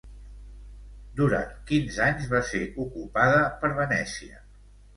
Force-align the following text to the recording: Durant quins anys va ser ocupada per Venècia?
Durant 1.19 1.51
quins 1.67 2.01
anys 2.07 2.25
va 2.33 2.41
ser 2.49 2.63
ocupada 2.87 3.47
per 3.63 3.73
Venècia? 3.85 4.45